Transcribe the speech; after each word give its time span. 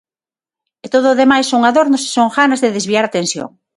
E 0.85 0.87
todo 0.93 1.07
o 1.09 1.19
demais 1.21 1.49
son 1.51 1.61
adornos 1.63 2.01
e 2.03 2.09
son 2.15 2.27
ganas 2.37 2.61
de 2.63 2.73
desviar 2.77 3.03
a 3.05 3.09
atención. 3.13 3.49